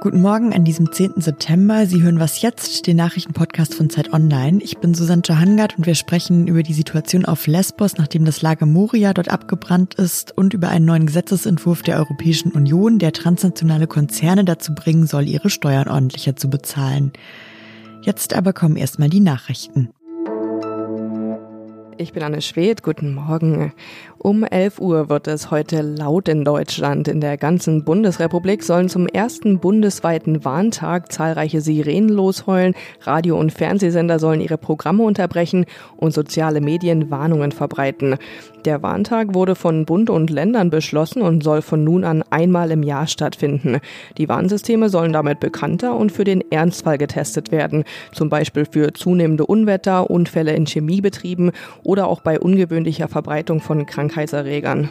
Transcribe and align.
Guten 0.00 0.22
Morgen 0.22 0.52
an 0.52 0.64
diesem 0.64 0.90
10. 0.90 1.20
September. 1.20 1.86
Sie 1.86 2.02
hören 2.02 2.18
was 2.18 2.42
jetzt, 2.42 2.88
den 2.88 2.96
Nachrichtenpodcast 2.96 3.74
von 3.74 3.90
Zeit 3.90 4.12
Online. 4.12 4.58
Ich 4.62 4.78
bin 4.78 4.94
Susanne 4.94 5.22
Johangard 5.24 5.78
und 5.78 5.86
wir 5.86 5.94
sprechen 5.94 6.48
über 6.48 6.64
die 6.64 6.72
Situation 6.72 7.26
auf 7.26 7.46
Lesbos, 7.46 7.96
nachdem 7.96 8.24
das 8.24 8.42
Lager 8.42 8.66
Moria 8.66 9.14
dort 9.14 9.28
abgebrannt 9.28 9.94
ist 9.94 10.36
und 10.36 10.52
über 10.52 10.68
einen 10.68 10.86
neuen 10.86 11.06
Gesetzesentwurf 11.06 11.82
der 11.82 11.98
Europäischen 11.98 12.52
Union, 12.52 12.98
der 12.98 13.12
transnationale 13.12 13.86
Konzerne 13.86 14.44
dazu 14.44 14.74
bringen 14.74 15.06
soll, 15.06 15.28
ihre 15.28 15.50
Steuern 15.50 15.88
ordentlicher 15.88 16.34
zu 16.34 16.50
bezahlen. 16.50 17.12
Jetzt 18.02 18.34
aber 18.34 18.52
kommen 18.52 18.76
erstmal 18.76 19.10
die 19.10 19.20
Nachrichten. 19.20 19.90
Ich 22.00 22.12
bin 22.12 22.22
Anne 22.22 22.40
Schwedt, 22.42 22.84
guten 22.84 23.12
Morgen. 23.12 23.72
Um 24.20 24.42
11 24.42 24.80
Uhr 24.80 25.08
wird 25.08 25.28
es 25.28 25.52
heute 25.52 25.80
laut 25.80 26.28
in 26.28 26.44
Deutschland. 26.44 27.06
In 27.06 27.20
der 27.20 27.36
ganzen 27.36 27.84
Bundesrepublik 27.84 28.64
sollen 28.64 28.88
zum 28.88 29.06
ersten 29.06 29.60
bundesweiten 29.60 30.44
Warntag 30.44 31.12
zahlreiche 31.12 31.60
Sirenen 31.60 32.08
losheulen, 32.08 32.74
Radio- 33.02 33.38
und 33.38 33.52
Fernsehsender 33.52 34.18
sollen 34.18 34.40
ihre 34.40 34.58
Programme 34.58 35.04
unterbrechen 35.04 35.66
und 35.96 36.12
soziale 36.12 36.60
Medien 36.60 37.12
Warnungen 37.12 37.52
verbreiten. 37.52 38.16
Der 38.64 38.82
Warntag 38.82 39.34
wurde 39.34 39.54
von 39.54 39.86
Bund 39.86 40.10
und 40.10 40.30
Ländern 40.30 40.68
beschlossen 40.68 41.22
und 41.22 41.44
soll 41.44 41.62
von 41.62 41.84
nun 41.84 42.02
an 42.02 42.24
einmal 42.28 42.72
im 42.72 42.82
Jahr 42.82 43.06
stattfinden. 43.06 43.78
Die 44.18 44.28
Warnsysteme 44.28 44.88
sollen 44.88 45.12
damit 45.12 45.38
bekannter 45.38 45.96
und 45.96 46.10
für 46.10 46.24
den 46.24 46.42
Ernstfall 46.50 46.98
getestet 46.98 47.52
werden, 47.52 47.84
zum 48.12 48.28
Beispiel 48.28 48.66
für 48.68 48.92
zunehmende 48.92 49.46
Unwetter, 49.46 50.10
Unfälle 50.10 50.54
in 50.54 50.66
Chemiebetrieben 50.66 51.52
oder 51.84 52.08
auch 52.08 52.20
bei 52.20 52.40
ungewöhnlicher 52.40 53.06
Verbreitung 53.06 53.60
von 53.60 53.86
Krankheitserregern. 54.08 54.90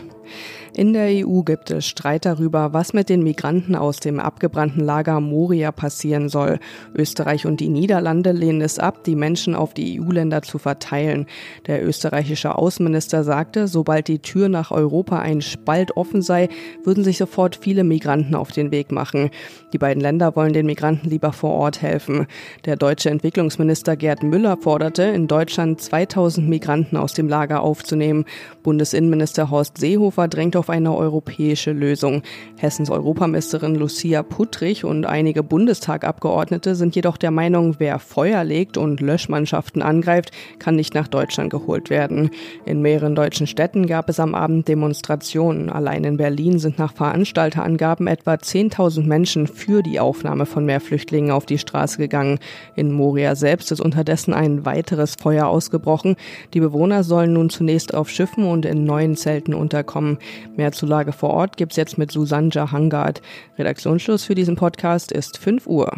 In 0.78 0.94
der 0.94 1.26
EU 1.26 1.42
gibt 1.42 1.72
es 1.72 1.88
Streit 1.88 2.24
darüber, 2.24 2.72
was 2.72 2.94
mit 2.94 3.10
den 3.10 3.24
Migranten 3.24 3.74
aus 3.74 3.98
dem 3.98 4.20
abgebrannten 4.20 4.86
Lager 4.86 5.20
Moria 5.20 5.72
passieren 5.72 6.30
soll. 6.30 6.60
Österreich 6.94 7.48
und 7.48 7.60
die 7.62 7.70
Niederlande 7.70 8.32
lehnen 8.32 8.62
es 8.62 8.78
ab, 8.78 9.04
die 9.04 9.16
Menschen 9.16 9.56
auf 9.56 9.74
die 9.74 10.00
EU-Länder 10.00 10.44
zu 10.44 10.60
verteilen. 10.60 11.26
Der 11.66 11.84
österreichische 11.84 12.56
Außenminister 12.56 13.24
sagte, 13.24 13.68
sobald 13.68 14.08
die 14.08 14.20
Tür 14.20 14.50
nach 14.50 14.70
Europa 14.70 15.18
ein 15.18 15.42
Spalt 15.42 15.98
offen 15.98 16.22
sei, 16.22 16.48
würden 16.84 17.04
sich 17.04 17.18
sofort 17.18 17.56
viele 17.56 17.84
Migranten 17.84 18.36
auf 18.36 18.52
den 18.52 18.70
Weg 18.70 18.92
machen. 18.92 19.32
Die 19.74 19.80
beiden 19.80 20.00
Länder 20.00 20.36
wollen 20.36 20.54
den 20.54 20.68
Migranten 20.68 21.10
lieber 21.10 21.34
vor 21.34 21.54
Ort 21.54 21.82
helfen. 21.82 22.28
Der 22.66 22.76
deutsche 22.76 23.10
Entwicklungsminister 23.10 23.96
Gerd 23.98 24.22
Müller 24.22 24.58
forderte, 24.58 25.06
in 25.06 25.28
Deutschland 25.28 25.82
2000 25.82 26.48
Migranten 26.48 26.98
aus 26.98 27.14
dem 27.14 27.28
Lager 27.28 27.64
aufzunehmen. 27.64 28.26
Bundesinnenminister 28.62 29.50
Horst 29.50 29.80
Seehofer 29.80 30.28
drängt 30.28 30.56
auf 30.56 30.67
eine 30.70 30.96
europäische 30.96 31.72
Lösung. 31.72 32.24
Hessens 32.58 32.90
Europameisterin 32.90 33.76
Lucia 33.76 34.24
Puttrich 34.24 34.86
und 34.86 35.06
einige 35.06 35.44
Bundestagabgeordnete 35.44 36.76
sind 36.76 36.96
jedoch 36.96 37.18
der 37.18 37.32
Meinung, 37.32 37.76
wer 37.80 38.00
Feuer 38.00 38.44
legt 38.44 38.78
und 38.78 39.02
Löschmannschaften 39.02 39.82
angreift, 39.82 40.32
kann 40.60 40.76
nicht 40.76 40.94
nach 40.94 41.08
Deutschland 41.08 41.50
geholt 41.52 41.90
werden. 41.90 42.30
In 42.66 42.82
mehreren 42.82 43.16
deutschen 43.16 43.48
Städten 43.48 43.88
gab 43.88 44.10
es 44.10 44.20
am 44.20 44.36
Abend 44.36 44.68
Demonstrationen. 44.68 45.70
Allein 45.70 46.04
in 46.04 46.18
Berlin 46.18 46.60
sind 46.60 46.78
nach 46.80 46.94
Veranstalterangaben 46.94 48.08
etwa 48.08 48.34
10.000 48.34 49.06
Menschen 49.06 49.48
für 49.48 49.84
die 49.84 50.00
Aufnahme 50.00 50.46
von 50.46 50.66
mehr 50.66 50.80
Flüchtlingen 50.80 51.32
auf 51.32 51.46
die 51.46 51.58
Straße 51.58 51.98
gegangen. 51.98 52.40
In 52.76 52.92
Moria 52.92 53.36
selbst 53.36 53.72
ist 53.72 53.82
unterdessen 53.82 54.34
ein 54.34 54.66
weiteres 54.66 55.16
Feuer 55.16 55.48
ausgebrochen. 55.48 56.16
Die 56.54 56.60
Bewohner 56.60 57.04
sollen 57.04 57.34
nun 57.34 57.50
zunächst 57.50 57.94
auf 57.94 58.10
Schiffen 58.10 58.46
und 58.46 58.66
in 58.66 58.84
neuen 58.84 59.16
Zelten 59.16 59.54
unterkommen. 59.54 60.18
Mehr 60.58 60.72
zur 60.72 60.90
Lage 60.90 61.14
vor 61.14 61.30
Ort 61.30 61.56
gibt's 61.56 61.76
jetzt 61.76 61.98
mit 61.98 62.12
Susanne 62.12 62.50
Hangard. 62.72 63.22
Redaktionsschluss 63.58 64.24
für 64.24 64.36
diesen 64.36 64.56
Podcast 64.56 65.12
ist 65.12 65.38
5 65.38 65.68
Uhr. 65.68 65.96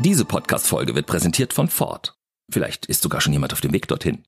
Diese 0.00 0.24
Podcast-Folge 0.24 0.94
wird 0.94 1.06
präsentiert 1.06 1.52
von 1.52 1.68
Ford. 1.68 2.14
Vielleicht 2.50 2.86
ist 2.86 3.02
sogar 3.02 3.20
schon 3.20 3.32
jemand 3.32 3.52
auf 3.52 3.60
dem 3.60 3.72
Weg 3.72 3.88
dorthin. 3.88 4.22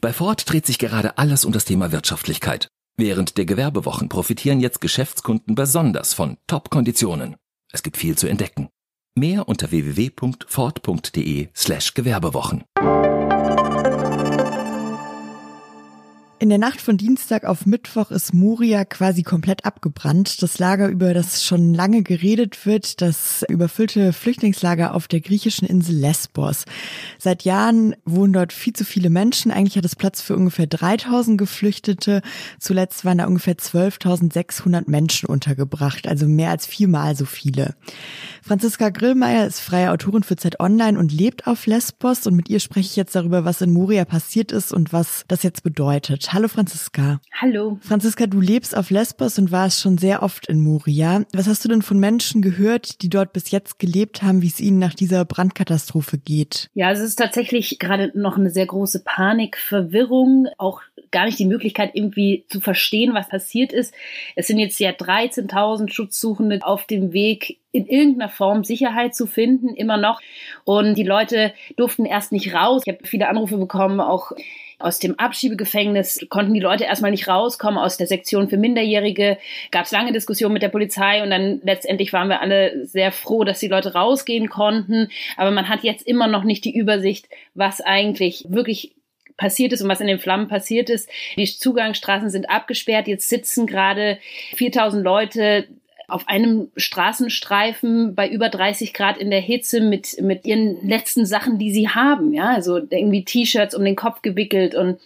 Bei 0.00 0.12
Ford 0.12 0.48
dreht 0.48 0.66
sich 0.66 0.78
gerade 0.78 1.18
alles 1.18 1.44
um 1.44 1.52
das 1.52 1.64
Thema 1.64 1.90
Wirtschaftlichkeit. 1.90 2.68
Während 2.96 3.38
der 3.38 3.44
Gewerbewochen 3.44 4.08
profitieren 4.08 4.60
jetzt 4.60 4.80
Geschäftskunden 4.80 5.54
besonders 5.54 6.14
von 6.14 6.36
Top-Konditionen. 6.46 7.36
Es 7.72 7.82
gibt 7.82 7.96
viel 7.96 8.16
zu 8.16 8.28
entdecken. 8.28 8.68
Mehr 9.16 9.48
unter 9.48 9.72
www.ford.de 9.72 11.48
slash 11.56 11.94
Gewerbewochen. 11.94 12.64
In 16.42 16.48
der 16.48 16.56
Nacht 16.56 16.80
von 16.80 16.96
Dienstag 16.96 17.44
auf 17.44 17.66
Mittwoch 17.66 18.10
ist 18.10 18.32
Moria 18.32 18.86
quasi 18.86 19.22
komplett 19.22 19.66
abgebrannt. 19.66 20.42
Das 20.42 20.58
Lager, 20.58 20.88
über 20.88 21.12
das 21.12 21.44
schon 21.44 21.74
lange 21.74 22.02
geredet 22.02 22.64
wird, 22.64 23.02
das 23.02 23.44
überfüllte 23.46 24.14
Flüchtlingslager 24.14 24.94
auf 24.94 25.06
der 25.06 25.20
griechischen 25.20 25.68
Insel 25.68 25.96
Lesbos. 25.96 26.64
Seit 27.18 27.44
Jahren 27.44 27.94
wohnen 28.06 28.32
dort 28.32 28.54
viel 28.54 28.72
zu 28.72 28.86
viele 28.86 29.10
Menschen. 29.10 29.50
Eigentlich 29.50 29.76
hat 29.76 29.84
es 29.84 29.96
Platz 29.96 30.22
für 30.22 30.34
ungefähr 30.34 30.66
3000 30.66 31.36
Geflüchtete. 31.36 32.22
Zuletzt 32.58 33.04
waren 33.04 33.18
da 33.18 33.26
ungefähr 33.26 33.58
12.600 33.58 34.88
Menschen 34.88 35.26
untergebracht, 35.28 36.08
also 36.08 36.24
mehr 36.24 36.48
als 36.48 36.64
viermal 36.64 37.16
so 37.16 37.26
viele. 37.26 37.74
Franziska 38.40 38.88
Grillmeier 38.88 39.46
ist 39.46 39.60
freie 39.60 39.90
Autorin 39.90 40.22
für 40.22 40.36
Zeit 40.36 40.58
Online 40.58 40.98
und 40.98 41.12
lebt 41.12 41.46
auf 41.46 41.66
Lesbos 41.66 42.26
und 42.26 42.34
mit 42.34 42.48
ihr 42.48 42.60
spreche 42.60 42.88
ich 42.88 42.96
jetzt 42.96 43.14
darüber, 43.14 43.44
was 43.44 43.60
in 43.60 43.74
Moria 43.74 44.06
passiert 44.06 44.52
ist 44.52 44.72
und 44.72 44.94
was 44.94 45.24
das 45.28 45.42
jetzt 45.42 45.62
bedeutet. 45.62 46.29
Hallo 46.32 46.46
Franziska. 46.46 47.20
Hallo. 47.40 47.78
Franziska, 47.80 48.28
du 48.28 48.40
lebst 48.40 48.76
auf 48.76 48.90
Lesbos 48.90 49.36
und 49.40 49.50
warst 49.50 49.80
schon 49.80 49.98
sehr 49.98 50.22
oft 50.22 50.48
in 50.48 50.60
Moria. 50.60 51.24
Was 51.32 51.48
hast 51.48 51.64
du 51.64 51.68
denn 51.68 51.82
von 51.82 51.98
Menschen 51.98 52.40
gehört, 52.40 53.02
die 53.02 53.08
dort 53.08 53.32
bis 53.32 53.50
jetzt 53.50 53.80
gelebt 53.80 54.22
haben, 54.22 54.40
wie 54.40 54.46
es 54.46 54.60
ihnen 54.60 54.78
nach 54.78 54.94
dieser 54.94 55.24
Brandkatastrophe 55.24 56.18
geht? 56.18 56.70
Ja, 56.74 56.92
es 56.92 57.00
ist 57.00 57.16
tatsächlich 57.16 57.80
gerade 57.80 58.12
noch 58.14 58.38
eine 58.38 58.50
sehr 58.50 58.66
große 58.66 59.02
Panik, 59.04 59.56
Verwirrung, 59.56 60.46
auch 60.56 60.82
gar 61.10 61.24
nicht 61.24 61.40
die 61.40 61.46
Möglichkeit 61.46 61.90
irgendwie 61.94 62.44
zu 62.48 62.60
verstehen, 62.60 63.12
was 63.12 63.28
passiert 63.28 63.72
ist. 63.72 63.92
Es 64.36 64.46
sind 64.46 64.58
jetzt 64.58 64.78
ja 64.78 64.90
13.000 64.90 65.90
Schutzsuchende 65.90 66.60
auf 66.62 66.86
dem 66.86 67.12
Weg 67.12 67.58
in 67.72 67.86
irgendeiner 67.86 68.30
Form 68.30 68.62
Sicherheit 68.62 69.16
zu 69.16 69.26
finden, 69.26 69.74
immer 69.74 69.96
noch. 69.96 70.20
Und 70.62 70.94
die 70.94 71.02
Leute 71.02 71.52
durften 71.76 72.04
erst 72.04 72.30
nicht 72.30 72.54
raus. 72.54 72.82
Ich 72.86 72.92
habe 72.92 73.04
viele 73.04 73.28
Anrufe 73.28 73.58
bekommen, 73.58 73.98
auch 73.98 74.30
aus 74.80 74.98
dem 74.98 75.18
Abschiebegefängnis 75.18 76.26
konnten 76.28 76.54
die 76.54 76.60
Leute 76.60 76.84
erstmal 76.84 77.10
nicht 77.10 77.28
rauskommen. 77.28 77.78
Aus 77.78 77.96
der 77.96 78.06
Sektion 78.06 78.48
für 78.48 78.56
Minderjährige 78.56 79.38
gab 79.70 79.86
es 79.86 79.92
lange 79.92 80.12
Diskussionen 80.12 80.54
mit 80.54 80.62
der 80.62 80.68
Polizei 80.68 81.22
und 81.22 81.30
dann 81.30 81.60
letztendlich 81.62 82.12
waren 82.12 82.28
wir 82.28 82.40
alle 82.40 82.86
sehr 82.86 83.12
froh, 83.12 83.44
dass 83.44 83.60
die 83.60 83.68
Leute 83.68 83.94
rausgehen 83.94 84.48
konnten. 84.48 85.08
Aber 85.36 85.50
man 85.50 85.68
hat 85.68 85.82
jetzt 85.82 86.06
immer 86.06 86.26
noch 86.26 86.44
nicht 86.44 86.64
die 86.64 86.76
Übersicht, 86.76 87.28
was 87.54 87.80
eigentlich 87.80 88.46
wirklich 88.48 88.94
passiert 89.40 89.72
ist 89.72 89.80
und 89.80 89.88
was 89.88 90.02
in 90.02 90.06
den 90.06 90.18
Flammen 90.18 90.48
passiert 90.48 90.90
ist. 90.90 91.08
Die 91.36 91.46
Zugangsstraßen 91.46 92.28
sind 92.28 92.50
abgesperrt. 92.50 93.08
Jetzt 93.08 93.28
sitzen 93.28 93.66
gerade 93.66 94.18
4000 94.54 95.02
Leute 95.02 95.66
auf 96.10 96.28
einem 96.28 96.68
Straßenstreifen 96.76 98.14
bei 98.14 98.28
über 98.28 98.48
30 98.48 98.92
Grad 98.92 99.18
in 99.18 99.30
der 99.30 99.40
Hitze 99.40 99.80
mit, 99.80 100.20
mit 100.20 100.46
ihren 100.46 100.86
letzten 100.86 101.26
Sachen, 101.26 101.58
die 101.58 101.72
sie 101.72 101.88
haben. 101.88 102.32
Ja, 102.32 102.50
also 102.54 102.78
irgendwie 102.78 103.24
T-Shirts 103.24 103.74
um 103.74 103.84
den 103.84 103.96
Kopf 103.96 104.22
gewickelt 104.22 104.74
und 104.74 104.98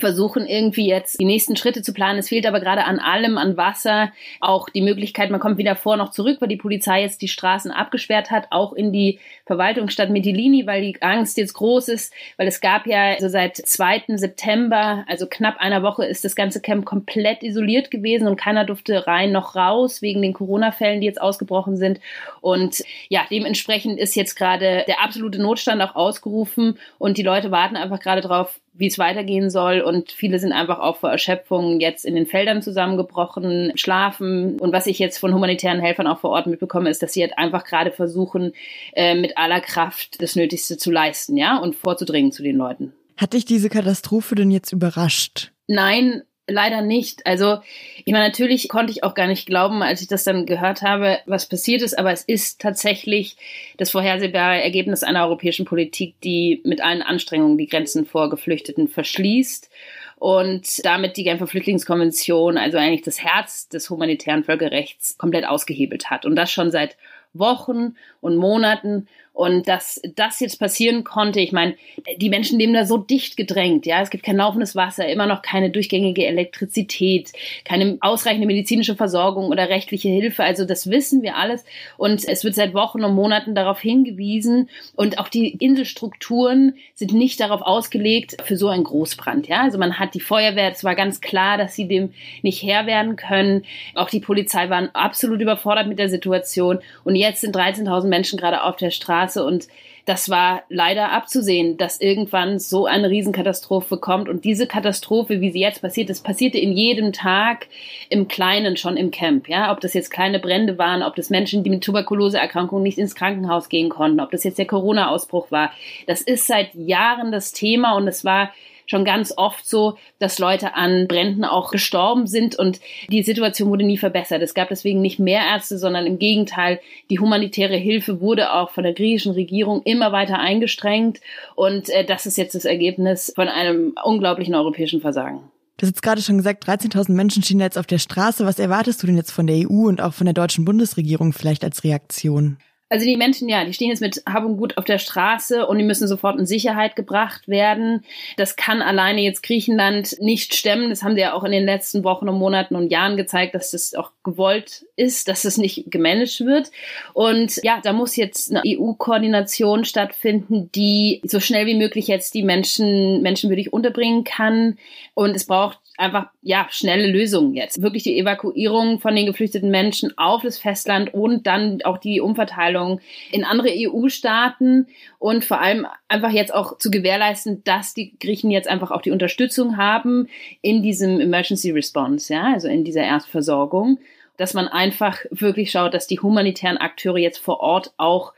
versuchen 0.00 0.46
irgendwie 0.46 0.88
jetzt 0.88 1.20
die 1.20 1.24
nächsten 1.24 1.56
Schritte 1.56 1.82
zu 1.82 1.92
planen. 1.92 2.18
Es 2.18 2.28
fehlt 2.28 2.46
aber 2.46 2.60
gerade 2.60 2.84
an 2.84 2.98
allem, 2.98 3.38
an 3.38 3.56
Wasser, 3.56 4.12
auch 4.40 4.68
die 4.68 4.82
Möglichkeit, 4.82 5.30
man 5.30 5.40
kommt 5.40 5.58
wieder 5.58 5.76
vor 5.76 5.96
noch 5.96 6.10
zurück, 6.10 6.38
weil 6.40 6.48
die 6.48 6.56
Polizei 6.56 7.02
jetzt 7.02 7.22
die 7.22 7.28
Straßen 7.28 7.70
abgesperrt 7.70 8.30
hat, 8.30 8.48
auch 8.50 8.72
in 8.72 8.92
die 8.92 9.18
Verwaltungsstadt 9.46 10.10
Mitilini, 10.10 10.66
weil 10.66 10.82
die 10.82 11.02
Angst 11.02 11.38
jetzt 11.38 11.54
groß 11.54 11.88
ist, 11.88 12.12
weil 12.36 12.48
es 12.48 12.60
gab 12.60 12.86
ja 12.86 13.14
also 13.14 13.28
seit 13.28 13.56
2. 13.56 14.04
September, 14.16 15.04
also 15.08 15.26
knapp 15.26 15.58
einer 15.58 15.82
Woche, 15.82 16.04
ist 16.04 16.24
das 16.24 16.34
ganze 16.34 16.60
Camp 16.60 16.84
komplett 16.84 17.42
isoliert 17.42 17.90
gewesen 17.90 18.28
und 18.28 18.36
keiner 18.36 18.64
durfte 18.64 19.06
rein 19.06 19.32
noch 19.32 19.56
raus 19.56 20.02
wegen 20.02 20.22
den 20.22 20.32
Corona-Fällen, 20.32 21.00
die 21.00 21.06
jetzt 21.06 21.20
ausgebrochen 21.20 21.76
sind. 21.76 22.00
Und 22.40 22.82
ja, 23.08 23.22
dementsprechend 23.30 23.98
ist 23.98 24.14
jetzt 24.14 24.36
gerade 24.36 24.84
der 24.86 25.02
absolute 25.02 25.40
Notstand 25.40 25.82
auch 25.82 25.94
ausgerufen 25.94 26.78
und 26.98 27.18
die 27.18 27.22
Leute 27.22 27.50
warten 27.50 27.76
einfach 27.76 28.00
gerade 28.00 28.20
drauf, 28.20 28.60
wie 28.78 28.86
es 28.86 28.98
weitergehen 28.98 29.50
soll. 29.50 29.80
Und 29.80 30.12
viele 30.12 30.38
sind 30.38 30.52
einfach 30.52 30.78
auch 30.78 30.96
vor 30.96 31.10
Erschöpfung 31.10 31.80
jetzt 31.80 32.04
in 32.04 32.14
den 32.14 32.26
Feldern 32.26 32.62
zusammengebrochen, 32.62 33.72
schlafen. 33.74 34.58
Und 34.58 34.72
was 34.72 34.86
ich 34.86 34.98
jetzt 34.98 35.18
von 35.18 35.34
humanitären 35.34 35.80
Helfern 35.80 36.06
auch 36.06 36.20
vor 36.20 36.30
Ort 36.30 36.46
mitbekomme, 36.46 36.88
ist, 36.88 37.02
dass 37.02 37.12
sie 37.12 37.22
halt 37.22 37.36
einfach 37.36 37.64
gerade 37.64 37.90
versuchen, 37.90 38.52
äh, 38.94 39.14
mit 39.14 39.36
aller 39.36 39.60
Kraft 39.60 40.22
das 40.22 40.36
Nötigste 40.36 40.78
zu 40.78 40.90
leisten, 40.90 41.36
ja, 41.36 41.58
und 41.58 41.74
vorzudringen 41.74 42.32
zu 42.32 42.42
den 42.42 42.56
Leuten. 42.56 42.92
Hat 43.16 43.32
dich 43.32 43.44
diese 43.44 43.68
Katastrophe 43.68 44.36
denn 44.36 44.52
jetzt 44.52 44.72
überrascht? 44.72 45.50
Nein, 45.66 46.22
leider 46.48 46.82
nicht. 46.82 47.26
Also, 47.26 47.58
ich 48.04 48.12
meine, 48.12 48.26
natürlich 48.26 48.68
konnte 48.68 48.90
ich 48.90 49.04
auch 49.04 49.14
gar 49.14 49.26
nicht 49.26 49.46
glauben, 49.46 49.82
als 49.82 50.00
ich 50.00 50.08
das 50.08 50.24
dann 50.24 50.46
gehört 50.46 50.82
habe, 50.82 51.18
was 51.26 51.46
passiert 51.46 51.82
ist, 51.82 51.98
aber 51.98 52.12
es 52.12 52.24
ist 52.24 52.60
tatsächlich 52.60 53.36
das 53.76 53.90
vorhersehbare 53.90 54.62
Ergebnis 54.62 55.02
einer 55.02 55.24
europäischen 55.24 55.66
Politik, 55.66 56.14
die 56.22 56.60
mit 56.64 56.80
allen 56.80 57.02
Anstrengungen 57.02 57.58
die 57.58 57.68
Grenzen 57.68 58.06
vor 58.06 58.30
Geflüchteten 58.30 58.88
verschließt 58.88 59.70
und 60.16 60.84
damit 60.84 61.16
die 61.16 61.24
Genfer 61.24 61.46
Flüchtlingskonvention, 61.46 62.58
also 62.58 62.78
eigentlich 62.78 63.02
das 63.02 63.22
Herz 63.22 63.68
des 63.68 63.88
humanitären 63.88 64.42
Völkerrechts, 64.42 65.16
komplett 65.16 65.46
ausgehebelt 65.46 66.10
hat. 66.10 66.26
Und 66.26 66.34
das 66.34 66.50
schon 66.50 66.72
seit 66.72 66.96
Wochen 67.34 67.94
und 68.20 68.36
Monaten. 68.36 69.08
Und 69.38 69.68
dass 69.68 70.02
das 70.16 70.40
jetzt 70.40 70.58
passieren 70.58 71.04
konnte, 71.04 71.38
ich 71.38 71.52
meine, 71.52 71.76
die 72.16 72.28
Menschen 72.28 72.58
leben 72.58 72.72
da 72.72 72.84
so 72.84 72.98
dicht 72.98 73.36
gedrängt, 73.36 73.86
ja. 73.86 74.02
Es 74.02 74.10
gibt 74.10 74.24
kein 74.24 74.34
laufendes 74.34 74.74
Wasser, 74.74 75.06
immer 75.06 75.26
noch 75.26 75.42
keine 75.42 75.70
durchgängige 75.70 76.26
Elektrizität, 76.26 77.30
keine 77.64 77.98
ausreichende 78.00 78.48
medizinische 78.48 78.96
Versorgung 78.96 79.50
oder 79.50 79.68
rechtliche 79.68 80.08
Hilfe. 80.08 80.42
Also 80.42 80.64
das 80.64 80.90
wissen 80.90 81.22
wir 81.22 81.36
alles. 81.36 81.64
Und 81.96 82.26
es 82.26 82.42
wird 82.42 82.56
seit 82.56 82.74
Wochen 82.74 83.04
und 83.04 83.14
Monaten 83.14 83.54
darauf 83.54 83.78
hingewiesen. 83.78 84.70
Und 84.96 85.20
auch 85.20 85.28
die 85.28 85.50
Inselstrukturen 85.50 86.74
sind 86.94 87.12
nicht 87.12 87.38
darauf 87.38 87.62
ausgelegt 87.62 88.38
für 88.42 88.56
so 88.56 88.66
einen 88.66 88.82
Großbrand, 88.82 89.46
ja. 89.46 89.62
Also 89.62 89.78
man 89.78 90.00
hat 90.00 90.14
die 90.14 90.20
Feuerwehr, 90.20 90.72
es 90.72 90.82
war 90.82 90.96
ganz 90.96 91.20
klar, 91.20 91.58
dass 91.58 91.76
sie 91.76 91.86
dem 91.86 92.12
nicht 92.42 92.64
Herr 92.64 92.86
werden 92.86 93.14
können. 93.14 93.64
Auch 93.94 94.10
die 94.10 94.18
Polizei 94.18 94.68
waren 94.68 94.92
absolut 94.96 95.40
überfordert 95.40 95.86
mit 95.86 96.00
der 96.00 96.08
Situation. 96.08 96.80
Und 97.04 97.14
jetzt 97.14 97.42
sind 97.42 97.54
13.000 97.54 98.08
Menschen 98.08 98.36
gerade 98.36 98.64
auf 98.64 98.74
der 98.74 98.90
Straße 98.90 99.27
Straße 99.28 99.44
und 99.44 99.68
das 100.06 100.30
war 100.30 100.62
leider 100.70 101.12
abzusehen, 101.12 101.76
dass 101.76 102.00
irgendwann 102.00 102.58
so 102.58 102.86
eine 102.86 103.10
Riesenkatastrophe 103.10 103.98
kommt. 103.98 104.30
Und 104.30 104.46
diese 104.46 104.66
Katastrophe, 104.66 105.42
wie 105.42 105.50
sie 105.50 105.60
jetzt 105.60 105.82
passiert 105.82 106.08
ist, 106.08 106.24
passierte 106.24 106.56
in 106.56 106.72
jedem 106.72 107.12
Tag 107.12 107.66
im 108.08 108.26
Kleinen 108.26 108.78
schon 108.78 108.96
im 108.96 109.10
Camp. 109.10 109.50
Ja, 109.50 109.70
ob 109.70 109.82
das 109.82 109.92
jetzt 109.92 110.10
kleine 110.10 110.38
Brände 110.38 110.78
waren, 110.78 111.02
ob 111.02 111.14
das 111.14 111.28
Menschen, 111.28 111.62
die 111.62 111.68
mit 111.68 111.84
Tuberkuloseerkrankungen 111.84 112.82
nicht 112.82 112.96
ins 112.96 113.14
Krankenhaus 113.14 113.68
gehen 113.68 113.90
konnten, 113.90 114.20
ob 114.20 114.30
das 114.30 114.44
jetzt 114.44 114.58
der 114.58 114.66
Corona-Ausbruch 114.66 115.50
war. 115.50 115.72
Das 116.06 116.22
ist 116.22 116.46
seit 116.46 116.74
Jahren 116.74 117.30
das 117.30 117.52
Thema 117.52 117.94
und 117.94 118.08
es 118.08 118.24
war 118.24 118.50
schon 118.88 119.04
ganz 119.04 119.32
oft 119.36 119.68
so, 119.68 119.96
dass 120.18 120.40
Leute 120.40 120.74
an 120.74 121.06
Bränden 121.06 121.44
auch 121.44 121.70
gestorben 121.70 122.26
sind 122.26 122.56
und 122.56 122.80
die 123.08 123.22
Situation 123.22 123.70
wurde 123.70 123.84
nie 123.84 123.98
verbessert. 123.98 124.42
Es 124.42 124.54
gab 124.54 124.68
deswegen 124.70 125.00
nicht 125.00 125.20
mehr 125.20 125.42
Ärzte, 125.42 125.78
sondern 125.78 126.06
im 126.06 126.18
Gegenteil, 126.18 126.80
die 127.10 127.20
humanitäre 127.20 127.76
Hilfe 127.76 128.20
wurde 128.20 128.52
auch 128.52 128.70
von 128.70 128.82
der 128.82 128.94
griechischen 128.94 129.32
Regierung 129.32 129.82
immer 129.84 130.10
weiter 130.10 130.40
eingestrengt 130.40 131.20
und 131.54 131.88
äh, 131.90 132.04
das 132.04 132.26
ist 132.26 132.36
jetzt 132.38 132.56
das 132.56 132.64
Ergebnis 132.64 133.32
von 133.34 133.48
einem 133.48 133.94
unglaublichen 134.02 134.56
europäischen 134.56 135.00
Versagen. 135.00 135.40
Du 135.78 135.82
hast 135.82 135.90
jetzt 135.90 136.02
gerade 136.02 136.20
schon 136.22 136.38
gesagt, 136.38 136.68
13.000 136.68 137.12
Menschen 137.12 137.44
stehen 137.44 137.60
jetzt 137.60 137.78
auf 137.78 137.86
der 137.86 137.98
Straße. 137.98 138.44
Was 138.44 138.58
erwartest 138.58 139.00
du 139.00 139.06
denn 139.06 139.16
jetzt 139.16 139.30
von 139.30 139.46
der 139.46 139.58
EU 139.58 139.86
und 139.86 140.00
auch 140.00 140.12
von 140.12 140.24
der 140.24 140.34
deutschen 140.34 140.64
Bundesregierung 140.64 141.32
vielleicht 141.32 141.62
als 141.62 141.84
Reaktion? 141.84 142.58
Also 142.90 143.04
die 143.04 143.18
Menschen, 143.18 143.48
ja, 143.50 143.64
die 143.64 143.74
stehen 143.74 143.90
jetzt 143.90 144.00
mit 144.00 144.22
Hab 144.26 144.44
und 144.44 144.56
Gut 144.56 144.78
auf 144.78 144.84
der 144.86 144.98
Straße 144.98 145.66
und 145.66 145.78
die 145.78 145.84
müssen 145.84 146.08
sofort 146.08 146.38
in 146.38 146.46
Sicherheit 146.46 146.96
gebracht 146.96 147.46
werden. 147.46 148.04
Das 148.38 148.56
kann 148.56 148.80
alleine 148.80 149.20
jetzt 149.20 149.42
Griechenland 149.42 150.16
nicht 150.20 150.54
stemmen. 150.54 150.88
Das 150.88 151.02
haben 151.02 151.14
sie 151.14 151.20
ja 151.20 151.34
auch 151.34 151.44
in 151.44 151.52
den 151.52 151.66
letzten 151.66 152.02
Wochen 152.02 152.28
und 152.28 152.38
Monaten 152.38 152.76
und 152.76 152.90
Jahren 152.90 153.18
gezeigt, 153.18 153.54
dass 153.54 153.72
das 153.72 153.94
auch 153.94 154.12
gewollt 154.24 154.86
ist, 154.96 155.28
dass 155.28 155.44
es 155.44 155.58
nicht 155.58 155.90
gemanagt 155.90 156.40
wird. 156.40 156.70
Und 157.12 157.60
ja, 157.62 157.80
da 157.82 157.92
muss 157.92 158.16
jetzt 158.16 158.50
eine 158.50 158.62
EU-Koordination 158.66 159.84
stattfinden, 159.84 160.70
die 160.74 161.20
so 161.24 161.40
schnell 161.40 161.66
wie 161.66 161.76
möglich 161.76 162.06
jetzt 162.06 162.32
die 162.32 162.42
Menschen 162.42 163.20
menschenwürdig 163.20 163.70
unterbringen 163.72 164.24
kann. 164.24 164.78
Und 165.12 165.36
es 165.36 165.46
braucht 165.46 165.78
einfach 165.98 166.26
ja 166.42 166.66
schnelle 166.70 167.08
Lösungen 167.08 167.54
jetzt. 167.54 167.82
Wirklich 167.82 168.04
die 168.04 168.18
Evakuierung 168.18 169.00
von 169.00 169.14
den 169.14 169.26
geflüchteten 169.26 169.70
Menschen 169.70 170.16
auf 170.16 170.42
das 170.42 170.58
Festland 170.58 171.12
und 171.12 171.46
dann 171.46 171.82
auch 171.82 171.98
die 171.98 172.20
Umverteilung 172.20 173.00
in 173.32 173.44
andere 173.44 173.70
EU-Staaten 173.70 174.86
und 175.18 175.44
vor 175.44 175.60
allem 175.60 175.86
einfach 176.08 176.30
jetzt 176.30 176.54
auch 176.54 176.78
zu 176.78 176.90
gewährleisten, 176.90 177.62
dass 177.64 177.94
die 177.94 178.16
Griechen 178.18 178.50
jetzt 178.50 178.68
einfach 178.68 178.90
auch 178.90 179.02
die 179.02 179.10
Unterstützung 179.10 179.76
haben 179.76 180.28
in 180.62 180.82
diesem 180.82 181.20
Emergency 181.20 181.70
Response, 181.70 182.32
ja, 182.32 182.52
also 182.54 182.68
in 182.68 182.84
dieser 182.84 183.02
Erstversorgung, 183.02 183.98
dass 184.36 184.54
man 184.54 184.68
einfach 184.68 185.18
wirklich 185.30 185.70
schaut, 185.70 185.94
dass 185.94 186.06
die 186.06 186.20
humanitären 186.20 186.78
Akteure 186.78 187.18
jetzt 187.18 187.38
vor 187.38 187.60
Ort 187.60 187.92
auch 187.96 188.32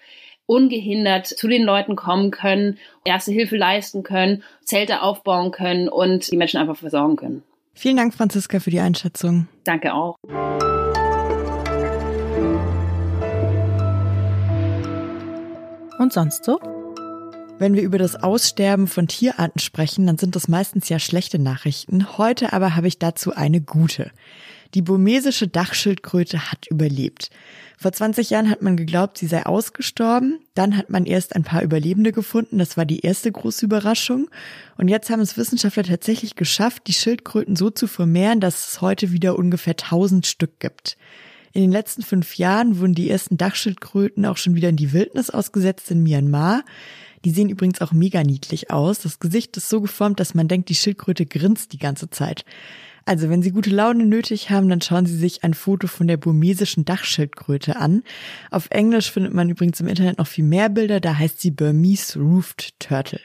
ungehindert 0.47 1.29
zu 1.29 1.47
den 1.47 1.63
Leuten 1.63 1.95
kommen 1.95 2.33
können, 2.33 2.79
erste 3.05 3.31
Hilfe 3.31 3.57
leisten 3.57 4.03
können, 4.03 4.43
Zelte 4.65 5.03
aufbauen 5.03 5.53
können 5.53 5.89
und 5.89 6.33
die 6.33 6.37
Menschen 6.37 6.59
einfach 6.59 6.77
versorgen 6.77 7.15
können. 7.15 7.45
Vielen 7.81 7.97
Dank, 7.97 8.13
Franziska, 8.13 8.61
für 8.61 8.69
die 8.69 8.81
Einschätzung. 8.81 9.49
Danke 9.65 9.95
auch. 9.95 10.17
Und 15.99 16.13
sonst 16.13 16.45
so? 16.45 16.61
Wenn 17.59 17.73
wir 17.73 17.83
über 17.83 17.97
das 17.97 18.23
Aussterben 18.23 18.87
von 18.87 19.09
Tierarten 19.09 19.61
sprechen, 19.61 20.07
dann 20.07 20.19
sind 20.19 20.37
das 20.37 20.47
meistens 20.47 20.91
ja 20.91 20.99
schlechte 20.99 21.39
Nachrichten. 21.39 22.19
Heute 22.19 22.53
aber 22.53 22.77
habe 22.77 22.87
ich 22.87 22.99
dazu 22.99 23.35
eine 23.35 23.63
gute. 23.63 24.11
Die 24.75 24.83
burmesische 24.83 25.49
Dachschildkröte 25.49 26.51
hat 26.51 26.67
überlebt. 26.69 27.31
Vor 27.77 27.93
20 27.93 28.31
Jahren 28.31 28.51
hat 28.51 28.63
man 28.63 28.77
geglaubt, 28.77 29.19
sie 29.19 29.27
sei 29.27 29.47
ausgestorben. 29.47 30.39
Dann 30.55 30.77
hat 30.77 30.91
man 30.91 31.07
erst 31.07 31.35
ein 31.35 31.45
paar 31.45 31.63
Überlebende 31.63 32.13
gefunden. 32.13 32.59
Das 32.59 32.77
war 32.77 32.85
die 32.85 33.01
erste 33.01 33.33
große 33.33 33.65
Überraschung. 33.65 34.29
Und 34.77 34.89
jetzt 34.89 35.11
haben 35.11 35.21
es 35.21 35.37
Wissenschaftler 35.37 35.85
tatsächlich 35.85 36.37
geschafft, 36.37 36.83
die 36.87 36.93
Schildkröten 36.93 37.57
so 37.57 37.71
zu 37.71 37.87
vermehren, 37.87 38.41
dass 38.41 38.69
es 38.69 38.81
heute 38.81 39.13
wieder 39.13 39.39
ungefähr 39.39 39.73
1000 39.73 40.27
Stück 40.27 40.61
gibt. 40.61 40.97
In 41.53 41.63
den 41.63 41.73
letzten 41.73 42.03
fünf 42.03 42.37
Jahren 42.37 42.79
wurden 42.79 42.95
die 42.95 43.11
ersten 43.11 43.37
Dachschildkröten 43.37 44.25
auch 44.27 44.37
schon 44.37 44.55
wieder 44.55 44.69
in 44.69 44.77
die 44.77 44.93
Wildnis 44.93 45.31
ausgesetzt 45.31 45.91
in 45.91 46.03
Myanmar. 46.03 46.65
Die 47.25 47.31
sehen 47.31 47.49
übrigens 47.49 47.81
auch 47.81 47.93
mega 47.93 48.23
niedlich 48.23 48.71
aus. 48.71 49.01
Das 49.01 49.19
Gesicht 49.19 49.57
ist 49.57 49.69
so 49.69 49.81
geformt, 49.81 50.21
dass 50.21 50.35
man 50.35 50.49
denkt, 50.49 50.69
die 50.69 50.75
Schildkröte 50.75 51.27
grinst 51.27 51.73
die 51.73 51.79
ganze 51.79 52.09
Zeit. 52.09 52.45
Also, 53.05 53.29
wenn 53.31 53.43
Sie 53.43 53.51
gute 53.51 53.71
Laune 53.71 54.07
nötig 54.07 54.51
haben, 54.51 54.69
dann 54.69 54.81
schauen 54.81 55.07
Sie 55.07 55.17
sich 55.17 55.45
ein 55.45 55.55
Foto 55.55 55.87
von 55.87 56.07
der 56.07 56.17
burmesischen 56.17 56.85
Dachschildkröte 56.85 57.77
an. 57.77 58.03
Auf 58.51 58.69
Englisch 58.71 59.11
findet 59.11 59.35
man 59.35 59.49
übrigens 59.49 59.81
im 59.81 59.89
Internet 59.89 60.19
noch 60.19 60.27
viel 60.27 60.45
mehr 60.45 60.69
Bilder, 60.69 61.01
da 61.01 61.19
heißt 61.19 61.41
sie 61.41 61.51
Burmese 61.51 62.19
Roofed 62.19 62.79
Turtle. 62.79 63.21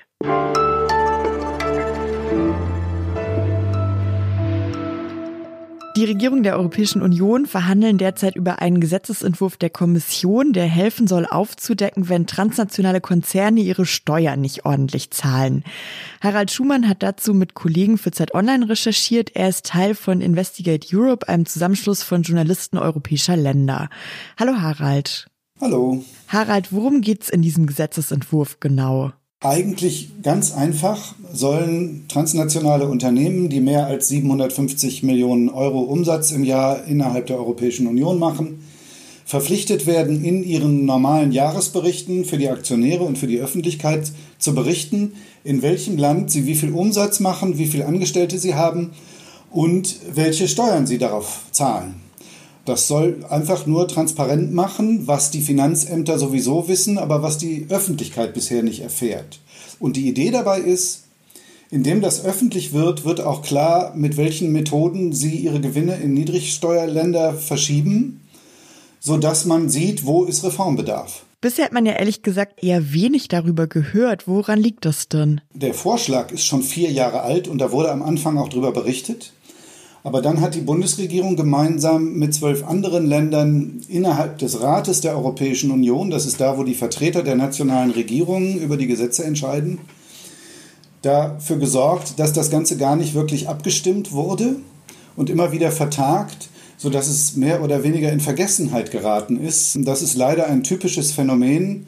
Die 5.95 6.03
Regierung 6.03 6.43
der 6.43 6.57
Europäischen 6.57 7.01
Union 7.01 7.45
verhandeln 7.45 7.97
derzeit 7.97 8.35
über 8.35 8.59
einen 8.59 8.81
Gesetzesentwurf 8.81 9.55
der 9.55 9.69
Kommission, 9.69 10.51
der 10.51 10.65
helfen 10.65 11.07
soll 11.07 11.25
aufzudecken, 11.25 12.09
wenn 12.09 12.27
transnationale 12.27 12.99
Konzerne 12.99 13.61
ihre 13.61 13.85
Steuern 13.85 14.41
nicht 14.41 14.65
ordentlich 14.65 15.11
zahlen. 15.11 15.63
Harald 16.19 16.51
Schumann 16.51 16.89
hat 16.89 17.01
dazu 17.01 17.33
mit 17.33 17.53
Kollegen 17.53 17.97
für 17.97 18.11
Zeit 18.11 18.33
Online 18.33 18.67
recherchiert. 18.67 19.37
Er 19.37 19.47
ist 19.47 19.67
Teil 19.67 19.95
von 19.95 20.19
Investigate 20.19 20.85
Europe, 20.93 21.29
einem 21.29 21.45
Zusammenschluss 21.45 22.03
von 22.03 22.23
Journalisten 22.23 22.77
europäischer 22.77 23.37
Länder. 23.37 23.87
Hallo 24.37 24.59
Harald. 24.59 25.27
Hallo. 25.61 26.03
Harald, 26.27 26.73
worum 26.73 26.99
geht's 26.99 27.29
in 27.29 27.41
diesem 27.41 27.67
Gesetzesentwurf 27.67 28.59
genau? 28.59 29.13
Eigentlich 29.45 30.09
ganz 30.23 30.55
einfach 30.55 31.13
sollen 31.31 32.05
transnationale 32.07 32.87
Unternehmen, 32.87 33.47
die 33.47 33.59
mehr 33.59 33.85
als 33.85 34.07
750 34.07 35.03
Millionen 35.03 35.49
Euro 35.49 35.81
Umsatz 35.81 36.31
im 36.31 36.43
Jahr 36.43 36.83
innerhalb 36.85 37.27
der 37.27 37.37
Europäischen 37.37 37.85
Union 37.85 38.17
machen, 38.17 38.63
verpflichtet 39.23 39.85
werden, 39.85 40.25
in 40.25 40.43
ihren 40.43 40.85
normalen 40.85 41.31
Jahresberichten 41.31 42.25
für 42.25 42.39
die 42.39 42.49
Aktionäre 42.49 43.03
und 43.03 43.19
für 43.19 43.27
die 43.27 43.39
Öffentlichkeit 43.39 44.11
zu 44.39 44.55
berichten, 44.55 45.11
in 45.43 45.61
welchem 45.61 45.99
Land 45.99 46.31
sie 46.31 46.47
wie 46.47 46.55
viel 46.55 46.71
Umsatz 46.71 47.19
machen, 47.19 47.59
wie 47.59 47.67
viele 47.67 47.85
Angestellte 47.85 48.39
sie 48.39 48.55
haben 48.55 48.93
und 49.51 49.95
welche 50.15 50.47
Steuern 50.47 50.87
sie 50.87 50.97
darauf 50.97 51.41
zahlen. 51.51 52.04
Das 52.65 52.87
soll 52.87 53.23
einfach 53.29 53.67
nur 53.67 53.87
transparent 53.87 54.51
machen, 54.51 55.07
was 55.07 55.29
die 55.29 55.41
Finanzämter 55.41 56.17
sowieso 56.17 56.67
wissen, 56.67 56.97
aber 56.97 57.21
was 57.21 57.37
die 57.37 57.67
Öffentlichkeit 57.69 58.33
bisher 58.33 58.63
nicht 58.63 58.81
erfährt. 58.81 59.39
Und 59.79 59.95
die 59.95 60.07
Idee 60.07 60.31
dabei 60.31 60.59
ist, 60.59 61.03
indem 61.69 62.01
das 62.01 62.25
öffentlich 62.25 62.73
wird, 62.73 63.05
wird 63.05 63.21
auch 63.21 63.43
klar, 63.43 63.93
mit 63.95 64.17
welchen 64.17 64.51
Methoden 64.51 65.13
sie 65.13 65.35
ihre 65.35 65.61
Gewinne 65.61 65.95
in 65.95 66.13
Niedrigsteuerländer 66.13 67.33
verschieben, 67.33 68.21
sodass 68.99 69.45
man 69.45 69.69
sieht, 69.69 70.05
wo 70.05 70.25
ist 70.25 70.43
Reformbedarf. 70.43 71.23
Bisher 71.41 71.65
hat 71.65 71.73
man 71.73 71.85
ja 71.85 71.93
ehrlich 71.93 72.23
gesagt 72.23 72.63
eher 72.63 72.91
wenig 72.93 73.27
darüber 73.27 73.67
gehört. 73.67 74.27
Woran 74.27 74.59
liegt 74.59 74.85
das 74.85 75.09
denn? 75.09 75.41
Der 75.53 75.75
Vorschlag 75.75 76.31
ist 76.31 76.43
schon 76.43 76.63
vier 76.63 76.91
Jahre 76.91 77.21
alt 77.21 77.47
und 77.47 77.59
da 77.59 77.71
wurde 77.71 77.91
am 77.91 78.01
Anfang 78.01 78.39
auch 78.39 78.49
darüber 78.49 78.71
berichtet. 78.71 79.31
Aber 80.05 80.21
dann 80.21 80.39
hat 80.39 80.53
die 80.53 80.61
Bundesregierung 80.61 81.35
gemeinsam 81.35 82.13
mit 82.13 82.31
zwölf 82.31 82.63
anderen 82.63 83.07
Ländern 83.07 83.81
innerhalb 83.87 84.37
des 84.37 84.61
Rates 84.61 85.01
der 85.01 85.17
Europäischen 85.17 85.71
Union, 85.71 86.11
das 86.11 86.27
ist 86.27 86.39
da, 86.39 86.59
wo 86.59 86.63
die 86.63 86.75
Vertreter 86.75 87.23
der 87.23 87.35
nationalen 87.35 87.89
Regierungen 87.89 88.59
über 88.59 88.77
die 88.77 88.85
Gesetze 88.85 89.23
entscheiden, 89.23 89.79
dafür 91.01 91.57
gesorgt, 91.57 92.19
dass 92.19 92.33
das 92.33 92.51
Ganze 92.51 92.77
gar 92.77 92.95
nicht 92.95 93.15
wirklich 93.15 93.49
abgestimmt 93.49 94.11
wurde 94.11 94.57
und 95.15 95.31
immer 95.31 95.51
wieder 95.51 95.71
vertagt, 95.71 96.49
sodass 96.77 97.07
es 97.07 97.35
mehr 97.35 97.63
oder 97.63 97.83
weniger 97.83 98.11
in 98.11 98.19
Vergessenheit 98.19 98.91
geraten 98.91 99.39
ist. 99.43 99.75
Das 99.87 100.03
ist 100.03 100.15
leider 100.15 100.45
ein 100.45 100.61
typisches 100.61 101.13
Phänomen, 101.13 101.87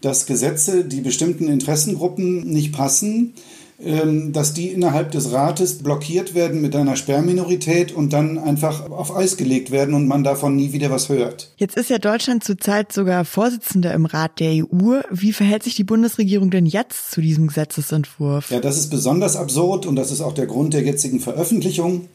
dass 0.00 0.24
Gesetze, 0.24 0.86
die 0.86 1.02
bestimmten 1.02 1.48
Interessengruppen 1.48 2.50
nicht 2.50 2.72
passen, 2.72 3.34
dass 3.82 4.52
die 4.52 4.68
innerhalb 4.68 5.10
des 5.12 5.32
Rates 5.32 5.78
blockiert 5.78 6.34
werden 6.34 6.60
mit 6.60 6.76
einer 6.76 6.96
Sperrminorität 6.96 7.92
und 7.92 8.12
dann 8.12 8.36
einfach 8.36 8.90
auf 8.90 9.16
Eis 9.16 9.38
gelegt 9.38 9.70
werden 9.70 9.94
und 9.94 10.06
man 10.06 10.22
davon 10.22 10.54
nie 10.54 10.72
wieder 10.74 10.90
was 10.90 11.08
hört. 11.08 11.50
Jetzt 11.56 11.78
ist 11.78 11.88
ja 11.88 11.96
Deutschland 11.96 12.44
zurzeit 12.44 12.92
sogar 12.92 13.24
Vorsitzender 13.24 13.94
im 13.94 14.04
Rat 14.04 14.38
der 14.38 14.52
EU. 14.52 15.00
Wie 15.10 15.32
verhält 15.32 15.62
sich 15.62 15.76
die 15.76 15.84
Bundesregierung 15.84 16.50
denn 16.50 16.66
jetzt 16.66 17.10
zu 17.10 17.22
diesem 17.22 17.46
Gesetzesentwurf? 17.46 18.50
Ja, 18.50 18.60
das 18.60 18.76
ist 18.76 18.90
besonders 18.90 19.36
absurd 19.36 19.86
und 19.86 19.96
das 19.96 20.12
ist 20.12 20.20
auch 20.20 20.34
der 20.34 20.46
Grund 20.46 20.74
der 20.74 20.82
jetzigen 20.82 21.18
Veröffentlichung, 21.18 22.08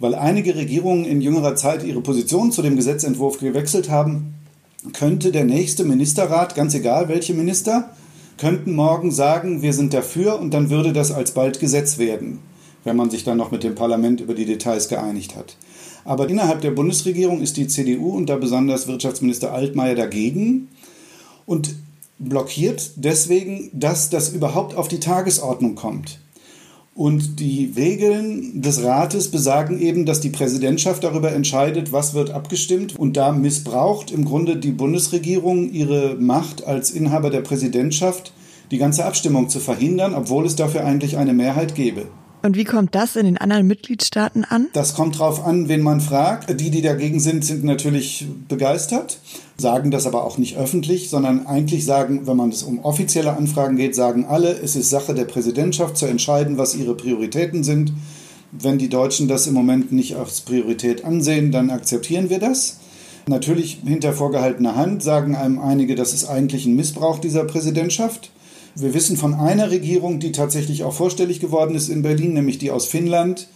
weil 0.00 0.16
einige 0.16 0.56
Regierungen 0.56 1.04
in 1.04 1.20
jüngerer 1.20 1.54
Zeit 1.54 1.84
ihre 1.84 2.00
Position 2.00 2.50
zu 2.50 2.60
dem 2.60 2.74
Gesetzentwurf 2.74 3.38
gewechselt 3.38 3.88
haben. 3.88 4.34
Könnte 4.94 5.30
der 5.30 5.44
nächste 5.44 5.84
Ministerrat, 5.84 6.56
ganz 6.56 6.74
egal 6.74 7.08
welche 7.08 7.34
Minister, 7.34 7.90
könnten 8.38 8.74
morgen 8.74 9.10
sagen, 9.10 9.62
wir 9.62 9.72
sind 9.72 9.92
dafür 9.92 10.38
und 10.40 10.52
dann 10.54 10.70
würde 10.70 10.92
das 10.92 11.12
alsbald 11.12 11.60
Gesetz 11.60 11.98
werden, 11.98 12.38
wenn 12.84 12.96
man 12.96 13.10
sich 13.10 13.24
dann 13.24 13.36
noch 13.36 13.50
mit 13.50 13.64
dem 13.64 13.74
Parlament 13.74 14.20
über 14.20 14.34
die 14.34 14.46
Details 14.46 14.88
geeinigt 14.88 15.36
hat. 15.36 15.56
Aber 16.04 16.28
innerhalb 16.28 16.62
der 16.62 16.70
Bundesregierung 16.70 17.42
ist 17.42 17.56
die 17.56 17.66
CDU 17.66 18.16
und 18.16 18.30
da 18.30 18.36
besonders 18.36 18.88
Wirtschaftsminister 18.88 19.52
Altmaier 19.52 19.94
dagegen 19.94 20.68
und 21.44 21.74
blockiert 22.18 22.92
deswegen, 22.96 23.70
dass 23.72 24.10
das 24.10 24.30
überhaupt 24.30 24.74
auf 24.74 24.88
die 24.88 25.00
Tagesordnung 25.00 25.74
kommt. 25.74 26.20
Und 26.98 27.38
die 27.38 27.72
Regeln 27.76 28.60
des 28.60 28.82
Rates 28.82 29.30
besagen 29.30 29.78
eben, 29.78 30.04
dass 30.04 30.18
die 30.18 30.30
Präsidentschaft 30.30 31.04
darüber 31.04 31.30
entscheidet, 31.30 31.92
was 31.92 32.12
wird 32.12 32.30
abgestimmt. 32.30 32.98
Und 32.98 33.16
da 33.16 33.30
missbraucht 33.30 34.10
im 34.10 34.24
Grunde 34.24 34.56
die 34.56 34.72
Bundesregierung 34.72 35.70
ihre 35.70 36.16
Macht 36.16 36.66
als 36.66 36.90
Inhaber 36.90 37.30
der 37.30 37.42
Präsidentschaft, 37.42 38.32
die 38.72 38.78
ganze 38.78 39.04
Abstimmung 39.04 39.48
zu 39.48 39.60
verhindern, 39.60 40.12
obwohl 40.12 40.44
es 40.44 40.56
dafür 40.56 40.84
eigentlich 40.84 41.16
eine 41.16 41.34
Mehrheit 41.34 41.76
gäbe. 41.76 42.06
Und 42.42 42.56
wie 42.56 42.64
kommt 42.64 42.94
das 42.94 43.16
in 43.16 43.26
den 43.26 43.38
anderen 43.38 43.66
Mitgliedstaaten 43.66 44.44
an? 44.44 44.68
Das 44.72 44.94
kommt 44.94 45.18
drauf 45.18 45.44
an, 45.44 45.68
wen 45.68 45.82
man 45.82 46.00
fragt. 46.00 46.60
Die, 46.60 46.70
die 46.70 46.82
dagegen 46.82 47.18
sind, 47.20 47.44
sind 47.44 47.64
natürlich 47.64 48.26
begeistert, 48.48 49.18
sagen 49.56 49.90
das 49.90 50.06
aber 50.06 50.24
auch 50.24 50.38
nicht 50.38 50.56
öffentlich, 50.56 51.10
sondern 51.10 51.46
eigentlich 51.46 51.84
sagen, 51.84 52.26
wenn 52.26 52.36
man 52.36 52.50
es 52.50 52.62
um 52.62 52.78
offizielle 52.84 53.36
Anfragen 53.36 53.76
geht, 53.76 53.94
sagen 53.94 54.24
alle, 54.24 54.52
es 54.52 54.76
ist 54.76 54.90
Sache 54.90 55.14
der 55.14 55.24
Präsidentschaft 55.24 55.96
zu 55.96 56.06
entscheiden, 56.06 56.58
was 56.58 56.76
ihre 56.76 56.94
Prioritäten 56.94 57.64
sind. 57.64 57.92
Wenn 58.52 58.78
die 58.78 58.88
Deutschen 58.88 59.28
das 59.28 59.46
im 59.46 59.54
Moment 59.54 59.92
nicht 59.92 60.16
als 60.16 60.40
Priorität 60.40 61.04
ansehen, 61.04 61.50
dann 61.50 61.70
akzeptieren 61.70 62.30
wir 62.30 62.38
das. 62.38 62.78
Natürlich 63.26 63.80
hinter 63.84 64.14
vorgehaltener 64.14 64.74
Hand 64.74 65.02
sagen 65.02 65.36
einem 65.36 65.58
einige, 65.58 65.96
das 65.96 66.14
ist 66.14 66.26
eigentlich 66.26 66.64
ein 66.64 66.76
Missbrauch 66.76 67.18
dieser 67.18 67.44
Präsidentschaft. 67.44 68.30
Wir 68.80 68.94
wissen 68.94 69.16
von 69.16 69.34
einer 69.34 69.72
Regierung, 69.72 70.20
die 70.20 70.30
tatsächlich 70.30 70.84
auch 70.84 70.92
vorstellig 70.92 71.40
geworden 71.40 71.74
ist 71.74 71.88
in 71.88 72.02
Berlin, 72.02 72.34
nämlich 72.34 72.58
die 72.58 72.70
aus 72.70 72.86
Finnland, 72.86 73.48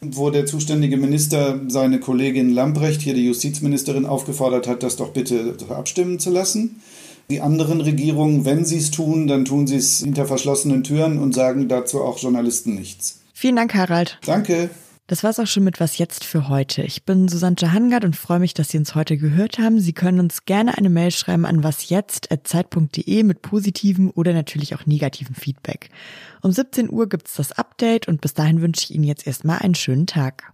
wo 0.00 0.30
der 0.30 0.46
zuständige 0.46 0.96
Minister 0.96 1.60
seine 1.68 2.00
Kollegin 2.00 2.50
Lamprecht, 2.54 3.02
hier 3.02 3.12
die 3.12 3.26
Justizministerin, 3.26 4.06
aufgefordert 4.06 4.66
hat, 4.66 4.82
das 4.82 4.96
doch 4.96 5.10
bitte 5.10 5.54
abstimmen 5.68 6.18
zu 6.18 6.30
lassen. 6.30 6.80
Die 7.28 7.42
anderen 7.42 7.82
Regierungen, 7.82 8.46
wenn 8.46 8.64
sie 8.64 8.78
es 8.78 8.90
tun, 8.90 9.26
dann 9.26 9.44
tun 9.44 9.66
sie 9.66 9.76
es 9.76 9.98
hinter 9.98 10.24
verschlossenen 10.24 10.82
Türen 10.82 11.18
und 11.18 11.34
sagen 11.34 11.68
dazu 11.68 12.00
auch 12.00 12.18
Journalisten 12.18 12.74
nichts. 12.74 13.20
Vielen 13.34 13.56
Dank, 13.56 13.74
Harald. 13.74 14.18
Danke. 14.24 14.70
Das 15.10 15.24
war's 15.24 15.40
auch 15.40 15.46
schon 15.48 15.64
mit 15.64 15.80
Was 15.80 15.98
jetzt 15.98 16.22
für 16.22 16.48
heute. 16.48 16.82
Ich 16.82 17.04
bin 17.04 17.26
Susanne 17.26 17.56
Hangard 17.60 18.04
und 18.04 18.14
freue 18.14 18.38
mich, 18.38 18.54
dass 18.54 18.68
Sie 18.68 18.78
uns 18.78 18.94
heute 18.94 19.16
gehört 19.16 19.58
haben. 19.58 19.80
Sie 19.80 19.92
können 19.92 20.20
uns 20.20 20.44
gerne 20.44 20.78
eine 20.78 20.88
Mail 20.88 21.10
schreiben 21.10 21.44
an 21.46 21.64
wasjetzt.zeit.de 21.64 23.24
mit 23.24 23.42
positivem 23.42 24.12
oder 24.14 24.32
natürlich 24.32 24.72
auch 24.76 24.86
negativem 24.86 25.34
Feedback. 25.34 25.90
Um 26.42 26.52
17 26.52 26.88
Uhr 26.88 27.08
gibt's 27.08 27.34
das 27.34 27.50
Update 27.50 28.06
und 28.06 28.20
bis 28.20 28.34
dahin 28.34 28.62
wünsche 28.62 28.84
ich 28.84 28.94
Ihnen 28.94 29.02
jetzt 29.02 29.26
erstmal 29.26 29.58
einen 29.58 29.74
schönen 29.74 30.06
Tag. 30.06 30.48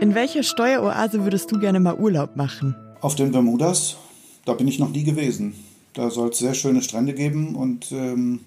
In 0.00 0.16
welcher 0.16 0.42
Steueroase 0.42 1.22
würdest 1.22 1.52
du 1.52 1.60
gerne 1.60 1.78
mal 1.78 1.94
Urlaub 1.94 2.34
machen? 2.34 2.74
Auf 3.00 3.14
den 3.14 3.30
Bermudas. 3.30 3.96
Da 4.44 4.54
bin 4.54 4.66
ich 4.66 4.80
noch 4.80 4.90
nie 4.90 5.04
gewesen. 5.04 5.54
Da 5.94 6.10
soll 6.10 6.30
es 6.30 6.38
sehr 6.38 6.54
schöne 6.54 6.82
Strände 6.82 7.14
geben 7.14 7.54
und 7.54 7.92
ähm, 7.92 8.40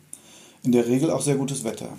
in 0.63 0.71
der 0.71 0.87
Regel 0.87 1.11
auch 1.11 1.21
sehr 1.21 1.35
gutes 1.35 1.63
Wetter. 1.63 1.89